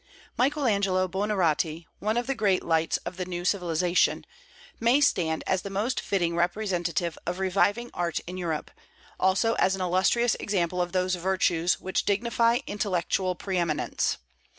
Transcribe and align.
Michael 0.35 0.65
Angelo 0.65 1.07
Buonarroti 1.07 1.85
one 1.99 2.17
of 2.17 2.25
the 2.25 2.33
Great 2.33 2.63
Lights 2.63 2.97
of 3.05 3.17
the 3.17 3.25
new 3.25 3.45
civilization 3.45 4.25
may 4.79 4.99
stand 4.99 5.43
as 5.45 5.61
the 5.61 5.69
most 5.69 5.99
fitting 6.01 6.35
representative 6.35 7.19
of 7.27 7.37
reviving 7.37 7.91
art 7.93 8.19
in 8.25 8.35
Europe; 8.35 8.71
also 9.19 9.53
as 9.59 9.75
an 9.75 9.81
illustrious 9.81 10.33
example 10.39 10.81
of 10.81 10.91
those 10.91 11.13
virtues 11.13 11.79
which 11.79 12.03
dignify 12.03 12.61
intellectual 12.65 13.35
pre 13.35 13.59
eminence. 13.59 14.17